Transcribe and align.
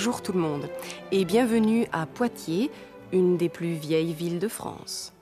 Bonjour 0.00 0.22
tout 0.22 0.32
le 0.32 0.40
monde 0.40 0.66
et 1.12 1.26
bienvenue 1.26 1.86
à 1.92 2.06
Poitiers, 2.06 2.70
une 3.12 3.36
des 3.36 3.50
plus 3.50 3.74
vieilles 3.74 4.14
villes 4.14 4.38
de 4.38 4.48
France. 4.48 5.12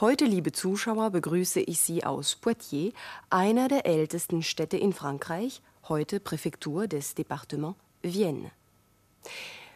Heute, 0.00 0.24
liebe 0.24 0.52
Zuschauer, 0.52 1.10
begrüße 1.10 1.60
ich 1.60 1.82
Sie 1.82 2.02
aus 2.02 2.34
Poitiers, 2.34 2.94
einer 3.28 3.68
der 3.68 3.84
ältesten 3.84 4.42
Städte 4.42 4.78
in 4.78 4.94
Frankreich, 4.94 5.60
heute 5.86 6.18
Präfektur 6.18 6.86
des 6.86 7.14
Departements 7.14 7.76
Vienne. 8.02 8.52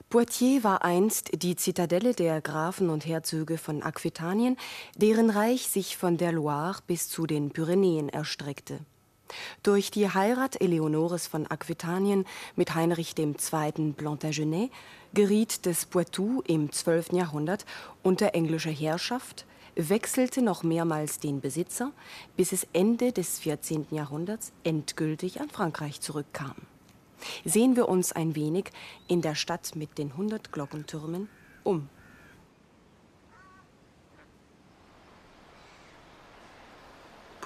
Poitiers 0.09 0.65
war 0.65 0.83
einst 0.83 1.43
die 1.43 1.57
Zitadelle 1.57 2.15
der 2.15 2.41
Grafen 2.41 2.89
und 2.89 3.05
Herzöge 3.05 3.59
von 3.59 3.83
Aquitanien, 3.83 4.57
deren 4.97 5.29
Reich 5.29 5.69
sich 5.69 5.99
von 5.99 6.17
der 6.17 6.33
Loire 6.33 6.79
bis 6.87 7.11
zu 7.11 7.27
den 7.27 7.51
Pyrenäen 7.51 8.09
erstreckte. 8.09 8.81
Durch 9.63 9.91
die 9.91 10.09
Heirat 10.09 10.61
Eleonores 10.61 11.27
von 11.27 11.47
Aquitanien 11.47 12.25
mit 12.55 12.75
Heinrich 12.75 13.15
II. 13.19 13.35
Plantagenet 13.97 14.71
geriet 15.15 15.67
das 15.67 15.87
Poitou 15.87 16.43
im 16.47 16.71
12. 16.71 17.13
Jahrhundert 17.13 17.65
unter 18.03 18.35
englischer 18.35 18.71
Herrschaft, 18.71 19.45
wechselte 19.75 20.43
noch 20.43 20.63
mehrmals 20.63 21.19
den 21.19 21.41
Besitzer, 21.41 21.93
bis 22.37 22.53
es 22.53 22.67
Ende 22.73 23.13
des 23.13 23.39
14. 23.39 23.87
Jahrhunderts 23.91 24.53
endgültig 24.65 25.41
an 25.41 25.51
Frankreich 25.51 26.01
zurückkam. 26.01 26.55
Sehen 27.45 27.77
wir 27.77 27.89
uns 27.89 28.13
ein 28.13 28.35
wenig 28.35 28.71
in 29.09 29.23
der 29.23 29.35
Stadt 29.35 29.75
mit 29.75 29.99
den 29.99 30.13
100 30.13 30.53
Glockentürmen 30.53 31.29
um. 31.65 31.89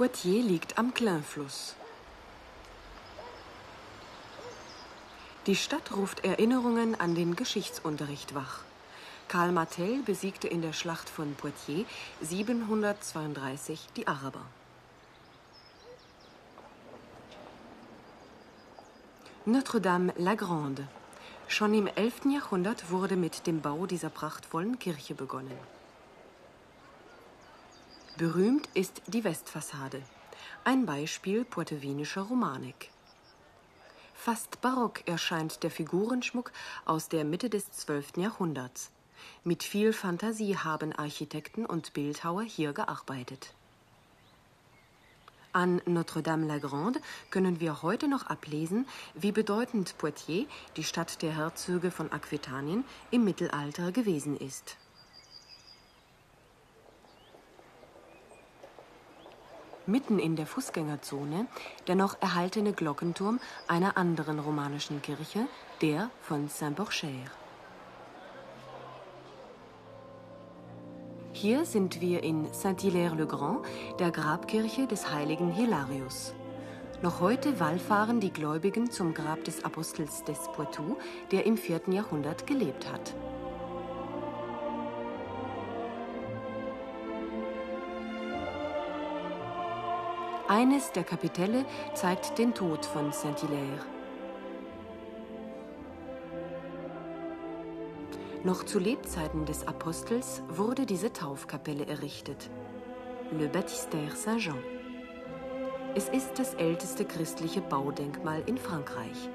Poitiers 0.00 0.42
liegt 0.42 0.78
am 0.78 0.94
Clain-Fluss. 0.94 1.76
Die 5.44 5.54
Stadt 5.54 5.94
ruft 5.94 6.24
Erinnerungen 6.24 6.98
an 6.98 7.14
den 7.14 7.36
Geschichtsunterricht 7.36 8.34
wach. 8.34 8.60
Karl 9.28 9.52
Martel 9.52 10.00
besiegte 10.02 10.48
in 10.48 10.62
der 10.62 10.72
Schlacht 10.72 11.10
von 11.10 11.34
Poitiers 11.34 11.86
732 12.22 13.88
die 13.94 14.06
Araber. 14.06 14.40
Notre-Dame-la-Grande. 19.44 20.88
Schon 21.46 21.74
im 21.74 21.86
11. 21.88 22.24
Jahrhundert 22.32 22.90
wurde 22.90 23.16
mit 23.16 23.46
dem 23.46 23.60
Bau 23.60 23.84
dieser 23.84 24.08
prachtvollen 24.08 24.78
Kirche 24.78 25.14
begonnen. 25.14 25.58
Berühmt 28.20 28.68
ist 28.74 29.00
die 29.06 29.24
Westfassade, 29.24 30.02
ein 30.62 30.84
Beispiel 30.84 31.42
poitevienischer 31.42 32.20
Romanik. 32.20 32.90
Fast 34.12 34.60
barock 34.60 35.08
erscheint 35.08 35.62
der 35.62 35.70
Figurenschmuck 35.70 36.52
aus 36.84 37.08
der 37.08 37.24
Mitte 37.24 37.48
des 37.48 37.72
12. 37.72 38.18
Jahrhunderts. 38.18 38.90
Mit 39.42 39.62
viel 39.62 39.94
Fantasie 39.94 40.54
haben 40.54 40.92
Architekten 40.92 41.64
und 41.64 41.94
Bildhauer 41.94 42.42
hier 42.42 42.74
gearbeitet. 42.74 43.54
An 45.54 45.80
Notre-Dame-la-Grande 45.86 47.00
können 47.30 47.58
wir 47.58 47.80
heute 47.80 48.06
noch 48.06 48.26
ablesen, 48.26 48.86
wie 49.14 49.32
bedeutend 49.32 49.96
Poitiers, 49.96 50.46
die 50.76 50.84
Stadt 50.84 51.22
der 51.22 51.34
Herzöge 51.34 51.90
von 51.90 52.12
Aquitanien, 52.12 52.84
im 53.10 53.24
Mittelalter 53.24 53.92
gewesen 53.92 54.36
ist. 54.36 54.76
Mitten 59.90 60.20
in 60.20 60.36
der 60.36 60.46
Fußgängerzone 60.46 61.46
der 61.88 61.96
noch 61.96 62.16
erhaltene 62.20 62.72
Glockenturm 62.72 63.40
einer 63.66 63.96
anderen 63.96 64.38
romanischen 64.38 65.02
Kirche, 65.02 65.46
der 65.82 66.10
von 66.22 66.48
Saint-Borcher. 66.48 67.08
Hier 71.32 71.64
sind 71.64 72.00
wir 72.00 72.22
in 72.22 72.52
Saint-Hilaire-le-Grand, 72.52 73.66
der 73.98 74.12
Grabkirche 74.12 74.86
des 74.86 75.12
heiligen 75.12 75.50
Hilarius. 75.50 76.34
Noch 77.02 77.20
heute 77.20 77.58
wallfahren 77.58 78.20
die 78.20 78.32
Gläubigen 78.32 78.92
zum 78.92 79.12
Grab 79.12 79.42
des 79.42 79.64
Apostels 79.64 80.22
des 80.22 80.38
Poitou, 80.52 80.98
der 81.32 81.46
im 81.46 81.56
4. 81.56 81.80
Jahrhundert 81.88 82.46
gelebt 82.46 82.92
hat. 82.92 83.14
Eines 90.50 90.90
der 90.90 91.04
Kapitelle 91.04 91.64
zeigt 91.94 92.36
den 92.36 92.52
Tod 92.52 92.84
von 92.84 93.12
Saint-Hilaire. 93.12 93.86
Noch 98.42 98.64
zu 98.64 98.80
Lebzeiten 98.80 99.44
des 99.46 99.68
Apostels 99.68 100.42
wurde 100.48 100.86
diese 100.86 101.12
Taufkapelle 101.12 101.86
errichtet. 101.86 102.50
Le 103.30 103.46
Baptistère 103.46 104.16
Saint-Jean. 104.16 104.58
Es 105.94 106.08
ist 106.08 106.36
das 106.36 106.54
älteste 106.54 107.04
christliche 107.04 107.60
Baudenkmal 107.60 108.42
in 108.46 108.58
Frankreich. 108.58 109.30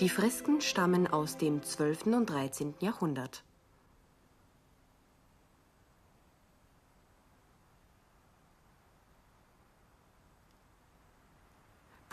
Die 0.00 0.08
Fresken 0.08 0.62
stammen 0.62 1.06
aus 1.06 1.36
dem 1.36 1.62
12. 1.62 2.06
und 2.06 2.26
13. 2.28 2.74
Jahrhundert. 2.80 3.44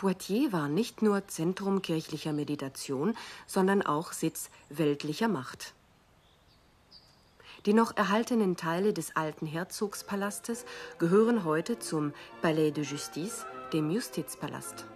Poitiers 0.02 0.50
war 0.50 0.66
nicht 0.66 1.00
nur 1.00 1.28
Zentrum 1.28 1.80
kirchlicher 1.80 2.32
Meditation, 2.32 3.16
sondern 3.46 3.82
auch 3.82 4.10
Sitz 4.10 4.50
weltlicher 4.68 5.28
Macht. 5.28 5.74
Die 7.66 7.72
noch 7.72 7.96
erhaltenen 7.96 8.56
Teile 8.56 8.92
des 8.92 9.14
alten 9.14 9.46
Herzogspalastes 9.46 10.64
gehören 10.98 11.44
heute 11.44 11.78
zum 11.78 12.12
Palais 12.40 12.72
de 12.72 12.82
Justice, 12.82 13.46
dem 13.72 13.92
Justizpalast. 13.92 14.86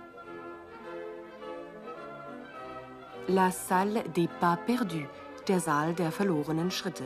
La 3.28 3.52
Salle 3.52 4.02
des 4.08 4.28
Pas 4.40 4.58
Perdus, 4.66 5.06
der 5.46 5.60
Saal 5.60 5.94
der 5.94 6.10
verlorenen 6.10 6.72
Schritte. 6.72 7.04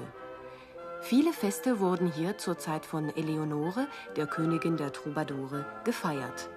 Viele 1.03 1.35
Feste 1.35 1.81
wurden 1.81 2.11
hier 2.11 2.39
zur 2.39 2.57
Zeit 2.57 2.87
von 2.87 3.15
Eleonore, 3.15 3.89
der 4.17 4.27
Königin 4.27 4.79
der 4.79 4.91
Troubadoure, 4.91 5.67
gefeiert. 5.85 6.49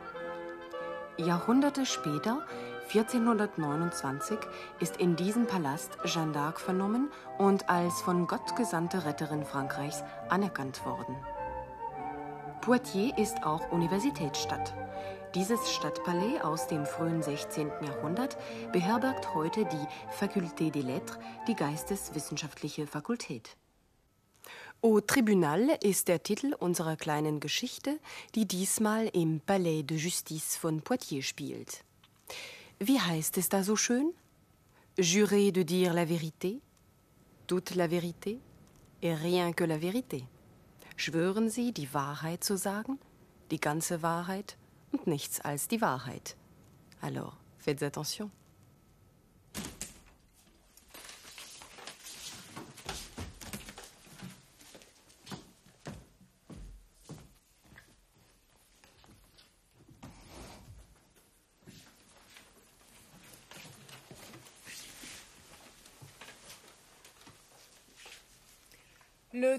Jahrhunderte 1.17 1.85
später, 1.85 2.45
1429, 2.93 4.37
ist 4.79 4.97
in 4.97 5.15
diesem 5.15 5.45
Palast 5.45 5.97
Jeanne 6.05 6.33
d'Arc 6.33 6.59
vernommen 6.59 7.11
und 7.37 7.69
als 7.69 8.01
von 8.01 8.27
Gott 8.27 8.55
gesandte 8.55 9.05
Retterin 9.05 9.45
Frankreichs 9.45 10.03
anerkannt 10.29 10.83
worden. 10.85 11.15
Poitiers 12.61 13.17
ist 13.17 13.43
auch 13.43 13.71
Universitätsstadt. 13.71 14.73
Dieses 15.35 15.71
Stadtpalais 15.71 16.41
aus 16.41 16.67
dem 16.67 16.85
frühen 16.85 17.21
16. 17.21 17.71
Jahrhundert 17.81 18.37
beherbergt 18.71 19.33
heute 19.33 19.65
die 19.65 19.87
Faculté 20.17 20.71
des 20.71 20.83
Lettres, 20.83 21.19
die 21.47 21.55
geisteswissenschaftliche 21.55 22.87
Fakultät. 22.87 23.57
Au 24.85 24.99
Tribunal 24.99 25.77
ist 25.81 26.09
der 26.09 26.21
Titel 26.23 26.53
unserer 26.59 26.97
kleinen 26.97 27.39
Geschichte, 27.39 28.01
die 28.35 28.45
diesmal 28.45 29.07
im 29.13 29.39
Palais 29.39 29.83
de 29.83 29.97
Justice 29.97 30.59
von 30.59 30.81
Poitiers 30.81 31.23
spielt. 31.23 31.85
Wie 32.79 32.99
heißt 32.99 33.37
es 33.37 33.47
da 33.47 33.63
so 33.63 33.77
schön? 33.77 34.13
Jurez 34.97 35.53
de 35.53 35.63
dire 35.63 35.93
la 35.93 36.03
vérité, 36.03 36.59
toute 37.47 37.75
la 37.75 37.87
vérité 37.87 38.39
et 39.01 39.15
rien 39.15 39.53
que 39.53 39.63
la 39.63 39.77
vérité. 39.77 40.25
Schwören 40.97 41.49
Sie, 41.49 41.71
die 41.71 41.93
Wahrheit 41.93 42.43
zu 42.43 42.57
sagen, 42.57 42.99
die 43.51 43.61
ganze 43.61 44.01
Wahrheit 44.01 44.57
und 44.91 45.07
nichts 45.07 45.39
als 45.39 45.69
die 45.69 45.79
Wahrheit. 45.79 46.35
Alors, 46.99 47.37
faites 47.57 47.83
attention. 47.83 48.31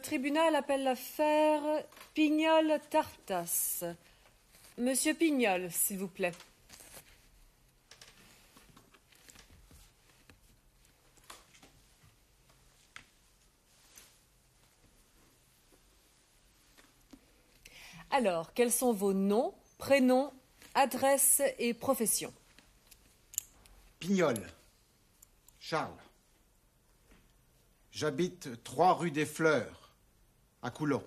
Tribunal 0.04 0.54
appelle 0.54 0.82
l'affaire 0.84 1.62
Pignol-Tartas. 2.12 3.84
Monsieur 4.76 5.14
Pignol, 5.14 5.70
s'il 5.70 5.96
vous 5.98 6.08
plaît. 6.08 6.34
Alors, 18.10 18.52
quels 18.52 18.70
sont 18.70 18.92
vos 18.92 19.14
noms, 19.14 19.54
prénoms, 19.78 20.34
adresses 20.74 21.40
et 21.58 21.72
professions? 21.72 22.34
Pignol. 24.00 24.36
Charles. 25.58 25.96
J'habite 27.90 28.62
3 28.64 28.92
rue 28.94 29.10
des 29.10 29.24
Fleurs, 29.24 29.83
à 30.64 30.70
Coulon. 30.70 31.04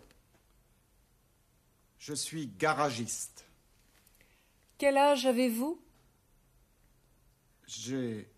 Je 1.98 2.14
suis 2.14 2.48
garagiste. 2.48 3.46
Quel 4.78 4.98
âge 4.98 5.26
avez-vous? 5.26 5.82
J'ai 7.66 8.30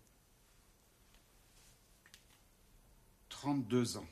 32 3.28 3.98
ans. 3.98 4.06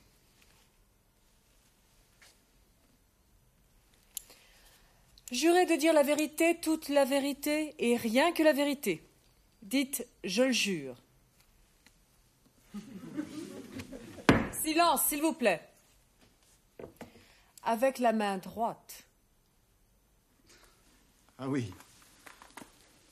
Jurez 5.33 5.65
de 5.65 5.77
dire 5.77 5.95
la 5.95 6.03
vérité, 6.03 6.59
toute 6.61 6.91
la 6.91 7.07
vérité 7.07 7.75
et 7.79 7.97
rien 7.97 8.33
que 8.33 8.43
la 8.43 8.53
vérité. 8.53 9.03
Dites 9.63 10.07
je 10.25 10.43
le 10.43 10.53
jure. 10.53 10.97
Silence, 14.63 15.05
s'il 15.07 15.23
vous 15.23 15.33
plaît. 15.33 15.68
Avec 17.69 17.99
la 17.99 18.15
main 18.15 18.39
droite. 18.39 19.05
Ah 21.37 21.51
oui. 21.51 21.71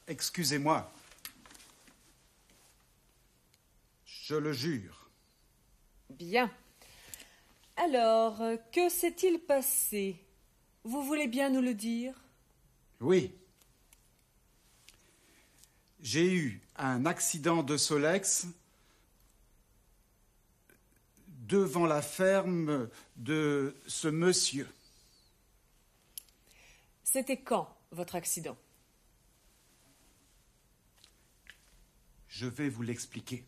Excusez-moi. 0.08 0.90
Je 4.06 4.34
le 4.34 4.54
jure. 4.54 5.10
Bien. 6.08 6.50
Alors, 7.76 8.40
euh, 8.40 8.56
que 8.72 8.88
s'est-il 8.88 9.40
passé? 9.40 10.24
Vous 10.84 11.02
voulez 11.02 11.26
bien 11.26 11.50
nous 11.50 11.60
le 11.60 11.74
dire? 11.74 12.14
Oui. 13.00 13.34
J'ai 16.00 16.32
eu 16.32 16.62
un 16.76 17.04
accident 17.04 17.62
de 17.62 17.76
Solex 17.76 18.46
devant 21.46 21.86
la 21.86 22.02
ferme 22.02 22.88
de 23.16 23.76
ce 23.86 24.08
monsieur. 24.08 24.68
C'était 27.04 27.40
quand 27.40 27.74
votre 27.92 28.16
accident? 28.16 28.56
Je 32.28 32.46
vais 32.46 32.68
vous 32.68 32.82
l'expliquer. 32.82 33.44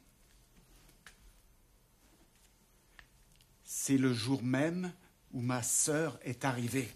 C'est 3.64 3.98
le 3.98 4.14
jour 4.14 4.42
même 4.42 4.92
où 5.32 5.40
ma 5.40 5.62
sœur 5.62 6.18
est 6.22 6.44
arrivée. 6.44 6.88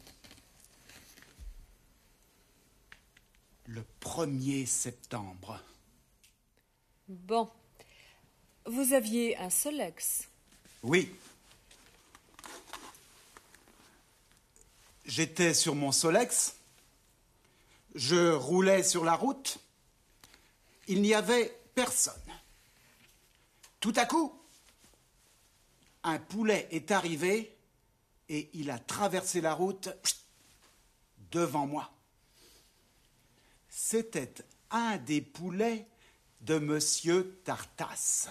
Le 3.66 3.84
1er 4.00 4.66
septembre. 4.66 5.62
Bon. 7.08 7.50
Vous 8.66 8.93
aviez 8.93 9.37
un 9.37 9.50
Solex. 9.50 10.28
Oui. 10.82 11.14
J'étais 15.05 15.55
sur 15.55 15.75
mon 15.75 15.93
Solex. 15.93 16.56
Je 17.94 18.32
roulais 18.32 18.82
sur 18.82 19.05
la 19.05 19.14
route. 19.14 19.58
Il 20.88 21.02
n'y 21.02 21.14
avait 21.14 21.56
personne. 21.75 22.14
Tout 23.79 23.93
à 23.96 24.06
coup, 24.06 24.32
un 26.02 26.19
poulet 26.19 26.69
est 26.70 26.90
arrivé 26.90 27.56
et 28.28 28.50
il 28.55 28.70
a 28.70 28.78
traversé 28.78 29.40
la 29.40 29.55
route 29.55 29.88
devant 31.31 31.67
moi. 31.67 31.93
C'était 33.69 34.35
un 34.70 34.96
des 34.99 35.20
poulets 35.20 35.87
de 36.40 36.58
Monsieur 36.58 37.40
Tartas. 37.44 38.28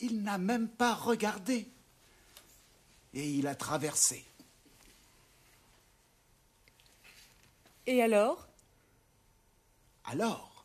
Il 0.00 0.22
n'a 0.22 0.38
même 0.38 0.68
pas 0.68 0.94
regardé. 0.94 1.68
Et 3.14 3.30
il 3.30 3.46
a 3.46 3.54
traversé. 3.54 4.24
Et 7.86 8.02
alors? 8.02 8.48
Alors, 10.04 10.64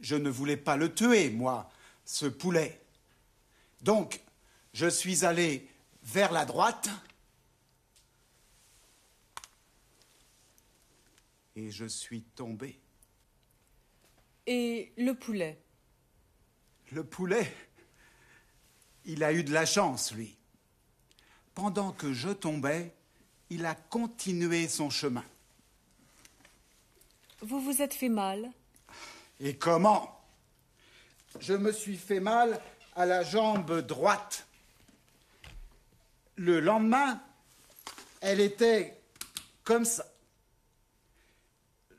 je 0.00 0.16
ne 0.16 0.30
voulais 0.30 0.56
pas 0.56 0.76
le 0.76 0.94
tuer, 0.94 1.30
moi, 1.30 1.70
ce 2.04 2.26
poulet. 2.26 2.80
Donc, 3.82 4.20
je 4.72 4.86
suis 4.86 5.24
allé 5.24 5.68
vers 6.02 6.32
la 6.32 6.44
droite 6.44 6.88
et 11.56 11.70
je 11.70 11.84
suis 11.84 12.22
tombé. 12.22 12.78
Et 14.46 14.92
le 14.96 15.14
poulet? 15.14 15.63
Le 16.92 17.04
poulet, 17.04 17.52
il 19.04 19.24
a 19.24 19.32
eu 19.32 19.42
de 19.42 19.52
la 19.52 19.66
chance, 19.66 20.12
lui. 20.12 20.36
Pendant 21.54 21.92
que 21.92 22.12
je 22.12 22.30
tombais, 22.30 22.94
il 23.50 23.66
a 23.66 23.74
continué 23.74 24.68
son 24.68 24.90
chemin. 24.90 25.24
Vous 27.40 27.60
vous 27.60 27.82
êtes 27.82 27.94
fait 27.94 28.08
mal? 28.08 28.50
Et 29.40 29.56
comment? 29.56 30.20
Je 31.40 31.54
me 31.54 31.72
suis 31.72 31.96
fait 31.96 32.20
mal 32.20 32.60
à 32.94 33.06
la 33.06 33.22
jambe 33.22 33.80
droite. 33.80 34.46
Le 36.36 36.60
lendemain, 36.60 37.22
elle 38.20 38.40
était 38.40 39.00
comme 39.62 39.84
ça. 39.84 40.06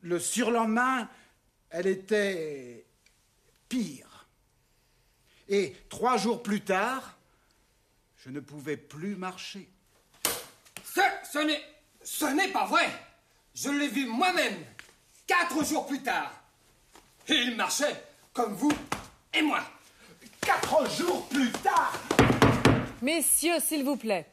Le 0.02 0.20
surlendemain, 0.20 1.10
elle 1.70 1.88
était 1.88 2.86
pire. 3.68 4.15
Et 5.48 5.76
trois 5.90 6.18
jours 6.18 6.42
plus 6.42 6.62
tard, 6.62 7.16
je 8.18 8.30
ne 8.30 8.40
pouvais 8.40 8.78
plus 8.78 9.16
marcher. 9.16 9.70
Ce, 10.84 11.02
ce 11.32 11.40
n'est, 11.40 11.62
ce 12.04 12.26
n'est 12.26 12.52
pas 12.52 12.66
vrai. 12.66 12.88
Je 13.54 13.70
l'ai 13.70 13.88
vu 13.88 14.08
moi-même, 14.08 14.58
quatre 15.28 15.64
jours 15.64 15.86
plus 15.86 16.02
tard. 16.02 16.32
Et 17.28 17.36
il 17.36 17.56
marchait 17.56 18.04
comme 18.34 18.54
vous 18.54 18.74
et 19.34 19.42
moi. 19.42 19.64
Quatre 20.42 20.90
jours 20.92 21.28
plus 21.30 21.52
tard 21.52 21.94
Messieurs, 23.02 23.60
s'il 23.60 23.84
vous 23.84 23.98
plaît. 23.98 24.30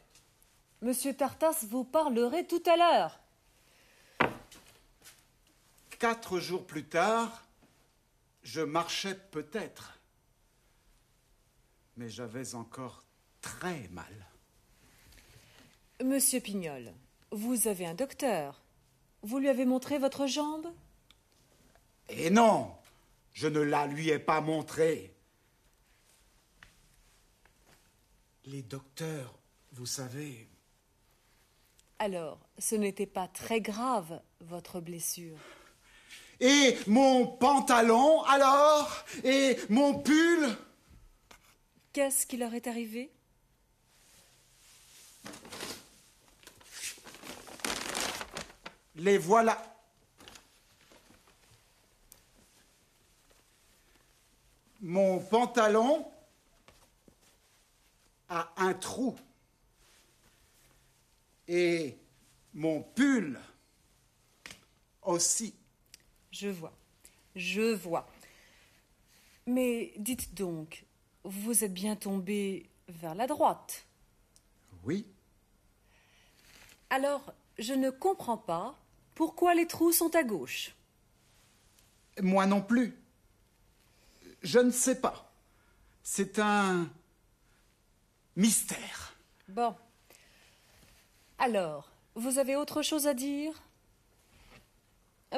Monsieur 0.82 1.14
Tartas 1.14 1.64
vous 1.70 1.84
parlerait 1.84 2.44
tout 2.44 2.62
à 2.66 2.76
l'heure. 2.76 3.18
Quatre 5.98 6.38
jours 6.40 6.66
plus 6.66 6.84
tard, 6.84 7.44
je 8.42 8.60
marchais 8.60 9.14
peut-être. 9.14 9.98
Mais 12.02 12.08
j'avais 12.08 12.56
encore 12.56 13.04
très 13.40 13.86
mal. 13.92 14.12
Monsieur 16.04 16.40
Pignol, 16.40 16.92
vous 17.30 17.68
avez 17.68 17.86
un 17.86 17.94
docteur. 17.94 18.60
Vous 19.22 19.38
lui 19.38 19.48
avez 19.48 19.64
montré 19.64 20.00
votre 20.00 20.26
jambe? 20.26 20.66
Et 22.08 22.28
non, 22.28 22.74
je 23.32 23.46
ne 23.46 23.60
la 23.60 23.86
lui 23.86 24.08
ai 24.08 24.18
pas 24.18 24.40
montrée. 24.40 25.14
Les 28.46 28.62
docteurs, 28.62 29.38
vous 29.70 29.86
savez, 29.86 30.48
Alors, 32.00 32.40
ce 32.58 32.74
n'était 32.74 33.06
pas 33.06 33.28
très 33.28 33.60
grave, 33.60 34.20
votre 34.40 34.80
blessure. 34.80 35.38
Et 36.40 36.76
mon 36.88 37.28
pantalon, 37.28 38.24
alors? 38.24 39.04
Et 39.22 39.56
mon 39.68 40.00
pull? 40.00 40.48
Qu'est-ce 41.92 42.26
qui 42.26 42.38
leur 42.38 42.54
est 42.54 42.66
arrivé? 42.66 43.10
Les 48.94 49.18
voilà. 49.18 49.62
Mon 54.80 55.20
pantalon 55.20 56.10
a 58.28 58.52
un 58.56 58.72
trou. 58.74 59.16
Et 61.46 61.98
mon 62.54 62.82
pull 62.82 63.38
aussi. 65.02 65.54
Je 66.30 66.48
vois. 66.48 66.72
Je 67.36 67.74
vois. 67.74 68.10
Mais 69.46 69.92
dites 69.98 70.34
donc, 70.34 70.84
vous 71.24 71.64
êtes 71.64 71.72
bien 71.72 71.96
tombé 71.96 72.68
vers 72.88 73.14
la 73.14 73.26
droite. 73.26 73.86
Oui. 74.84 75.06
Alors, 76.90 77.32
je 77.58 77.72
ne 77.72 77.90
comprends 77.90 78.36
pas 78.36 78.76
pourquoi 79.14 79.54
les 79.54 79.66
trous 79.66 79.92
sont 79.92 80.14
à 80.16 80.24
gauche. 80.24 80.74
Moi 82.20 82.46
non 82.46 82.60
plus. 82.60 82.94
Je 84.42 84.58
ne 84.58 84.70
sais 84.70 85.00
pas. 85.00 85.32
C'est 86.02 86.38
un 86.38 86.90
mystère. 88.36 89.14
Bon. 89.48 89.74
Alors, 91.38 91.90
vous 92.14 92.38
avez 92.38 92.56
autre 92.56 92.82
chose 92.82 93.06
à 93.06 93.14
dire? 93.14 93.62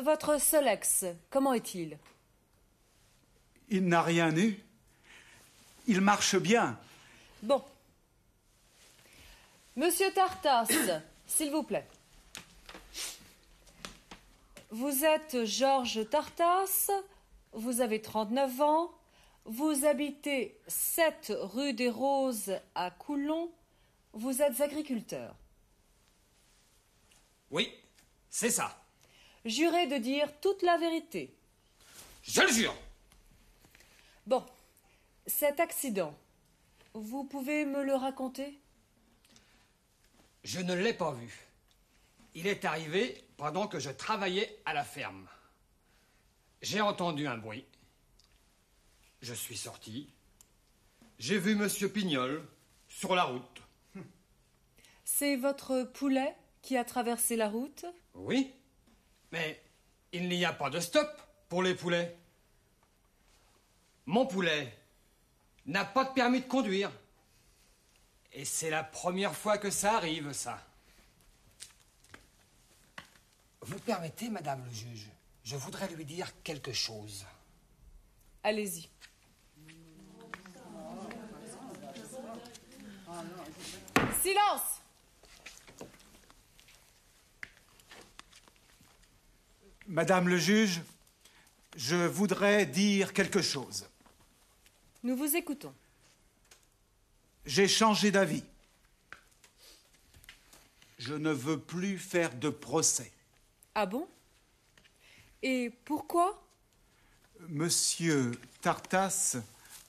Votre 0.03 0.41
Solex, 0.41 1.05
comment 1.31 1.53
est-il? 1.53 1.99
Il 3.69 3.87
n'a 3.87 4.03
rien 4.03 4.35
eu. 4.37 4.64
Il 5.87 6.01
marche 6.01 6.37
bien. 6.37 6.79
Bon. 7.43 7.63
Monsieur 9.77 10.11
Tartas, 10.13 10.69
s'il 11.27 11.51
vous 11.51 11.63
plaît. 11.63 11.87
Vous 14.71 15.05
êtes 15.05 15.45
Georges 15.45 16.09
Tartas, 16.09 16.91
vous 17.53 17.81
avez 17.81 18.01
39 18.01 18.61
ans, 18.61 18.91
vous 19.45 19.85
habitez 19.85 20.59
7 20.67 21.33
rue 21.43 21.75
des 21.75 21.91
Roses 21.91 22.59
à 22.75 22.91
Coulon, 22.91 23.51
vous 24.13 24.43
êtes 24.43 24.61
agriculteur. 24.61 25.35
Oui, 27.51 27.73
c'est 28.31 28.51
ça. 28.51 28.83
Jurez 29.45 29.87
de 29.87 29.99
dire 29.99 30.29
toute 30.41 30.63
la 30.63 30.79
vérité. 30.79 31.33
Je 32.23 32.41
le 32.41 32.53
jure. 32.53 32.75
Bon, 34.27 34.45
cet 35.27 35.61
accident, 35.61 36.17
vous 36.95 37.25
pouvez 37.25 37.65
me 37.65 37.83
le 37.83 37.95
raconter? 37.95 38.59
Je 40.45 40.61
ne 40.61 40.75
l'ai 40.75 40.95
pas 40.95 41.13
vu. 41.13 41.47
Il 42.35 42.47
est 42.47 42.65
arrivé 42.65 43.25
pendant 43.37 43.67
que 43.67 43.79
je 43.79 43.91
travaillais 43.91 44.59
à 44.65 44.75
la 44.75 44.85
ferme. 44.85 45.29
J'ai 46.63 46.81
entendu 46.81 47.27
un 47.27 47.39
bruit. 47.39 47.65
Je 49.23 49.35
suis 49.35 49.57
sorti. 49.57 50.09
J'ai 51.19 51.39
vu 51.39 51.55
Monsieur 51.55 51.89
Pignol 51.89 52.47
sur 52.89 53.15
la 53.15 53.25
route. 53.25 53.63
C'est 55.05 55.37
votre 55.37 55.85
poulet 55.85 56.35
qui 56.63 56.77
a 56.77 56.85
traversé 56.85 57.37
la 57.37 57.49
route? 57.49 57.85
Oui, 58.15 58.53
mais 59.33 59.63
il 60.13 60.29
n'y 60.29 60.45
a 60.45 60.53
pas 60.53 60.71
de 60.71 60.81
stop 60.81 61.09
pour 61.49 61.63
les 61.63 61.75
poulets. 61.75 62.17
Mon 64.07 64.27
poulet 64.27 64.77
n'a 65.67 65.85
pas 65.85 66.05
de 66.05 66.13
permis 66.13 66.41
de 66.41 66.47
conduire. 66.47 66.91
Et 68.33 68.45
c'est 68.45 68.71
la 68.71 68.83
première 68.83 69.35
fois 69.35 69.59
que 69.59 69.71
ça 69.71 69.97
arrive, 69.97 70.33
ça. 70.33 70.61
Vous 73.61 73.79
permettez, 73.79 74.29
Madame 74.29 74.65
le 74.65 74.73
juge, 74.73 75.09
je 75.45 75.57
voudrais 75.57 75.89
lui 75.89 76.05
dire 76.05 76.31
quelque 76.43 76.73
chose. 76.73 77.25
Allez-y. 78.43 78.89
Silence 84.23 84.81
Madame 89.87 90.29
le 90.29 90.39
juge, 90.39 90.81
je 91.77 91.97
voudrais 91.97 92.65
dire 92.65 93.13
quelque 93.13 93.43
chose. 93.43 93.87
Nous 95.05 95.17
vous 95.17 95.37
écoutons. 95.37 95.75
J'ai 97.45 97.69
changé 97.69 98.11
d'avis. 98.11 98.43
Je 100.99 101.13
ne 101.13 101.31
veux 101.31 101.61
plus 101.61 101.99
faire 101.99 102.35
de 102.35 102.49
procès. 102.49 103.13
Ah 103.75 103.85
bon? 103.85 104.09
Et 105.43 105.71
pourquoi? 105.85 106.43
Monsieur 107.51 108.33
Tartas 108.63 109.37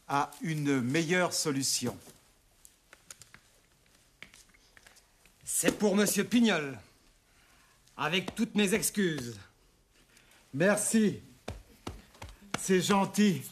a 0.09 0.31
une 0.41 0.81
meilleure 0.81 1.31
solution. 1.31 1.97
C'est 5.45 5.79
pour 5.79 5.95
Monsieur 5.95 6.25
Pignol. 6.25 6.77
Avec 7.95 8.35
toutes 8.35 8.55
mes 8.55 8.73
excuses. 8.73 9.39
Merci. 10.53 11.21
C'est 12.59 12.81
gentil. 12.81 13.43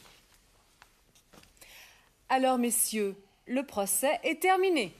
Alors, 2.35 2.57
messieurs, 2.57 3.15
le 3.45 3.63
procès 3.63 4.19
est 4.23 4.41
terminé. 4.41 4.91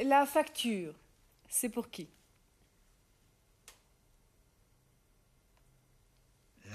La 0.00 0.26
facture, 0.26 0.92
c'est 1.48 1.70
pour 1.70 1.88
qui? 1.88 2.10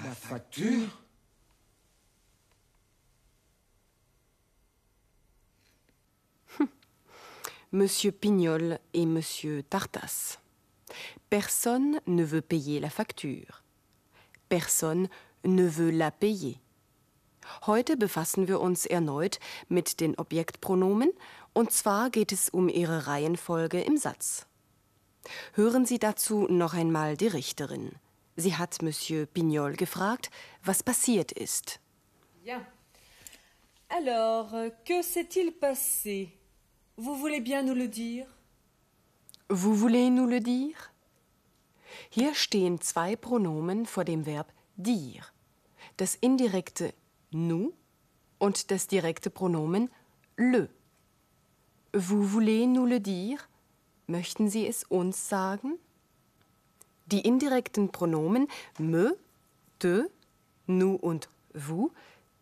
La 0.03 0.15
facture? 0.15 0.99
Monsieur 7.71 8.11
Pignol 8.11 8.79
et 8.95 9.05
Monsieur 9.05 9.61
Tartas. 9.61 10.39
Personne 11.29 12.01
ne 12.07 12.23
veut 12.23 12.41
payer 12.41 12.79
la 12.79 12.89
facture. 12.89 13.61
Personne 14.49 15.07
ne 15.45 15.67
veut 15.67 15.91
la 15.91 16.11
payer. 16.11 16.55
Heute 17.65 17.95
befassen 17.95 18.47
wir 18.47 18.59
uns 18.59 18.85
erneut 18.85 19.39
mit 19.69 19.99
den 19.99 20.17
Objektpronomen, 20.17 21.11
und 21.53 21.71
zwar 21.71 22.09
geht 22.09 22.31
es 22.31 22.49
um 22.49 22.69
ihre 22.69 23.07
Reihenfolge 23.07 23.81
im 23.81 23.97
Satz. 23.97 24.47
Hören 25.53 25.85
Sie 25.85 25.99
dazu 25.99 26.47
noch 26.49 26.73
einmal 26.73 27.17
die 27.17 27.27
Richterin. 27.27 27.91
Sie 28.35 28.55
hat 28.55 28.81
Monsieur 28.81 29.25
Pignol 29.25 29.73
gefragt, 29.73 30.29
was 30.63 30.83
passiert 30.83 31.31
ist. 31.31 31.79
Bien. 32.43 32.65
Alors, 33.87 34.53
euh, 34.53 34.71
que 34.83 35.01
s'est-il 35.01 35.51
passé 35.53 36.29
Vous 36.97 37.15
voulez 37.15 37.39
bien 37.39 37.63
nous 37.63 37.75
le 37.75 37.87
dire 37.87 38.25
Vous 39.49 39.75
voulez 39.75 40.09
nous 40.09 40.27
le 40.27 40.39
dire? 40.41 40.91
Hier 42.11 42.33
stehen 42.33 42.81
zwei 42.81 43.15
Pronomen 43.15 43.85
vor 43.85 44.03
dem 44.03 44.25
Verb 44.25 44.51
dir. 44.75 45.21
Das 45.97 46.15
indirekte 46.15 46.93
nous 47.31 47.73
und 48.37 48.71
das 48.71 48.87
direkte 48.87 49.29
Pronomen 49.29 49.89
le. 50.37 50.69
Vous 51.93 52.33
voulez 52.33 52.65
nous 52.67 52.85
le 52.85 52.99
dire? 52.99 53.39
Möchten 54.07 54.49
Sie 54.49 54.67
es 54.67 54.83
uns 54.83 55.29
sagen? 55.29 55.79
Die 57.05 57.21
indirekten 57.21 57.91
Pronomen 57.91 58.47
me, 58.77 59.15
te, 59.79 60.09
nous 60.67 60.95
und 60.95 61.29
vous 61.53 61.91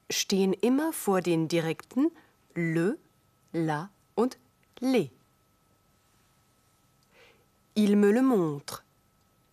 stehen 0.10 0.54
immer 0.54 0.92
vor 0.92 1.22
den 1.22 1.48
direkten 1.48 2.12
le, 2.56 2.98
la 3.52 3.90
und 4.16 4.38
le. 4.80 5.10
Il 7.76 7.96
me 7.98 8.12
le 8.12 8.22
montre. 8.22 8.82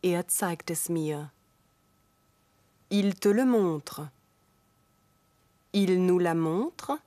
Er 0.02 0.28
zeigt 0.28 0.70
es 0.70 0.88
mir. 0.88 1.30
Il 2.90 3.14
te 3.14 3.28
le 3.28 3.44
montre. 3.44 4.08
Il 5.72 6.04
nous 6.04 6.18
la 6.18 6.34
montre. 6.34 6.98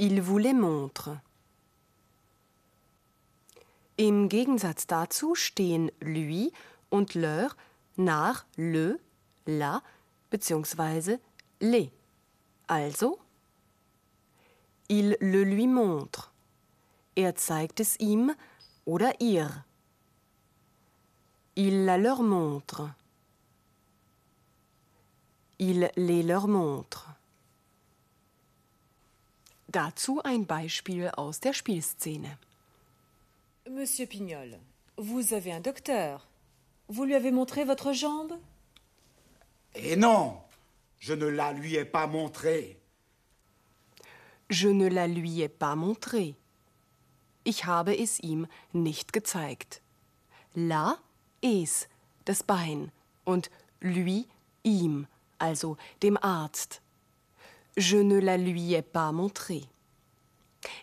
Il 0.00 0.20
vous 0.20 0.38
les 0.38 0.54
montre. 0.54 1.20
Im 3.96 4.28
Gegensatz 4.28 4.86
dazu 4.86 5.34
stehen 5.34 5.90
lui 6.00 6.52
und 6.90 7.14
leur 7.14 7.56
nach 7.96 8.44
le, 8.56 9.00
la 9.46 9.82
bzw. 10.30 11.18
les. 11.60 11.90
Also, 12.68 13.18
il 14.88 15.16
le 15.20 15.44
lui 15.44 15.66
montre. 15.66 16.30
Er 17.14 17.34
zeigt 17.34 17.80
es 17.80 17.98
ihm 17.98 18.34
oder 18.84 19.20
ihr. 19.20 19.64
Il 21.54 21.84
la 21.84 21.98
leur 21.98 22.22
montre. 22.22 22.94
Il 25.58 25.90
les 25.96 26.22
leur 26.22 26.46
montre. 26.48 27.08
Dazu 29.68 30.20
ein 30.24 30.46
Beispiel 30.46 31.10
aus 31.16 31.40
der 31.40 31.52
Spielszene. 31.52 32.38
Monsieur 33.68 34.06
Pignol, 34.06 34.58
vous 34.96 35.34
avez 35.34 35.52
un 35.52 35.60
docteur. 35.60 36.26
Vous 36.88 37.04
lui 37.04 37.14
avez 37.14 37.30
montré 37.30 37.64
votre 37.64 37.92
jambe 37.92 38.32
Et 39.74 39.96
non, 39.96 40.38
je 41.00 41.12
ne 41.12 41.26
la 41.26 41.52
lui 41.52 41.74
ai 41.74 41.84
pas 41.84 42.06
montrée. 42.06 42.78
Je 44.48 44.68
ne 44.68 44.88
la 44.88 45.06
lui 45.06 45.42
ai 45.42 45.48
pas 45.48 45.76
montré. 45.76 46.34
Ich 47.44 47.66
habe 47.66 47.94
es 47.94 48.18
ihm 48.20 48.46
nicht 48.72 49.12
gezeigt. 49.12 49.82
La, 50.54 50.98
es, 51.42 51.88
das 52.24 52.42
Bein 52.42 52.90
und 53.26 53.50
lui, 53.80 54.26
ihm, 54.64 55.06
also 55.38 55.76
dem 56.02 56.16
Arzt. 56.22 56.80
Je 57.76 57.96
ne 57.96 58.18
la 58.18 58.36
lui 58.36 58.74
ai 58.74 58.82
pas 58.82 59.12
montré. 59.12 59.62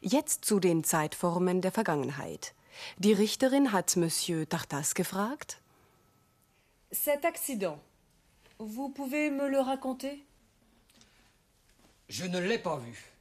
Jetzt 0.02 0.46
zu 0.46 0.60
den 0.60 0.84
Zeitformen 0.84 1.62
der 1.62 1.72
Vergangenheit. 1.72 2.54
Die 2.98 3.14
Richterin 3.14 3.72
hat 3.72 3.96
Monsieur 3.98 4.48
Tartas 4.48 4.94
gefragt. 4.94 5.62
Cet 6.92 7.26
accident, 7.26 7.80
vous 8.60 8.90
pouvez 8.90 9.30
me 9.30 9.50
le 9.50 9.60
raconter? 9.60 10.24
Je 12.08 12.26
ne 12.26 12.40
l'ai 12.40 12.60
pas 12.60 12.78
vu. 12.78 13.12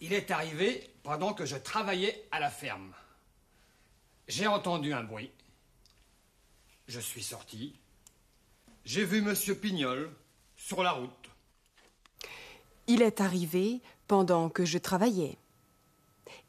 Il 0.00 0.12
est 0.12 0.30
arrivé 0.30 0.88
pendant 1.02 1.34
que 1.34 1.46
je 1.46 1.56
travaillais 1.56 2.26
à 2.30 2.40
la 2.40 2.50
ferme. 2.50 2.94
J'ai 4.28 4.46
entendu 4.46 4.92
un 4.92 5.02
bruit. 5.02 5.30
Je 6.88 7.00
suis 7.00 7.22
sorti. 7.22 7.74
J'ai 8.84 9.04
vu 9.04 9.22
Monsieur 9.22 9.54
Pignol 9.56 10.14
sur 10.66 10.82
la 10.82 10.92
route. 10.92 11.30
Il 12.88 13.00
est 13.02 13.20
arrivé 13.20 13.80
pendant 14.08 14.48
que 14.48 14.64
je 14.64 14.78
travaillais. 14.78 15.36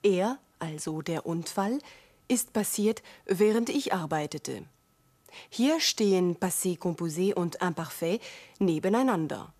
Er, 0.03 0.37
also 0.59 1.01
der 1.03 1.27
Unfall, 1.27 1.79
ist 2.27 2.51
passiert, 2.51 3.03
während 3.27 3.69
ich 3.69 3.93
arbeitete. 3.93 4.65
Hier 5.49 5.79
stehen 5.79 6.35
Passé 6.35 6.77
composé 6.77 7.35
und 7.35 7.61
Imparfait 7.61 8.19
nebeneinander. 8.59 9.53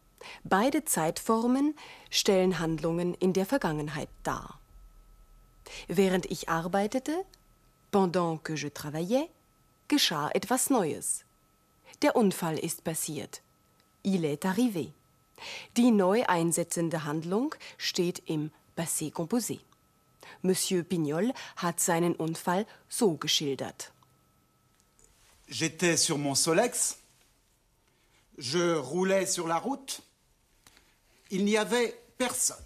Beide 0.43 0.83
Zeitformen 0.85 1.75
stellen 2.09 2.57
Handlungen 2.57 3.13
in 3.13 3.33
der 3.33 3.45
Vergangenheit 3.45 4.09
dar. 4.23 4.59
Während 5.87 6.25
ich 6.25 6.49
arbeitete, 6.49 7.25
pendant 7.91 8.43
que 8.43 8.55
je 8.55 8.71
travaillais, 8.71 9.29
geschah 9.87 10.29
etwas 10.33 10.71
Neues. 10.71 11.25
Der 12.01 12.15
Unfall 12.15 12.57
ist 12.57 12.83
passiert. 12.83 13.41
Il 14.03 14.25
est 14.25 14.45
arrivé. 14.45 14.91
Die 15.75 15.91
neu 15.91 16.23
einsetzende 16.27 17.05
Handlung 17.05 17.53
steht 17.77 18.23
im 18.27 18.49
Passé 18.75 19.11
composé. 19.11 19.59
Monsieur 20.43 20.83
Pignol 20.83 21.33
hat 21.55 21.79
seinen 21.79 22.15
Unfall 22.19 22.65
so 22.89 23.17
geschildert. 23.17 23.91
J'étais 25.47 25.97
sur 25.97 26.17
mon 26.17 26.35
Solex, 26.35 26.99
je 28.37 28.75
roulais 28.75 29.25
sur 29.25 29.47
la 29.47 29.57
route, 29.57 30.01
il 31.31 31.45
n'y 31.45 31.57
avait 31.57 31.99
personne. 32.17 32.57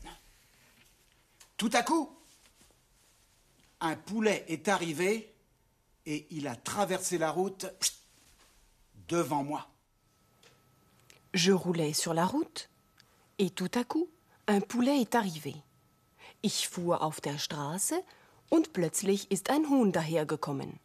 Tout 1.58 1.70
à 1.74 1.84
coup, 1.84 2.10
un 3.80 3.96
poulet 3.96 4.46
est 4.48 4.68
arrivé 4.68 5.34
et 6.06 6.28
il 6.32 6.48
a 6.48 6.56
traversé 6.56 7.18
la 7.18 7.32
route 7.32 7.68
devant 9.08 9.44
moi. 9.44 9.71
Je 11.34 11.52
roulais 11.52 11.94
sur 11.94 12.14
la 12.14 12.26
route 12.26 12.70
et 13.38 13.50
tout 13.50 13.72
à 13.76 13.84
coup, 13.84 14.10
un 14.48 14.60
poulet 14.60 15.02
est 15.02 15.16
arrivé. 15.16 15.56
Ich 16.44 16.68
fuhr 16.68 17.02
auf 17.02 17.22
der 17.22 17.38
Straße 17.38 18.04
und 18.50 18.74
plötzlich 18.74 19.32
ist 19.32 19.50
ein 19.50 19.70
Huhn 19.70 19.92
dahergekommen. 19.92 20.80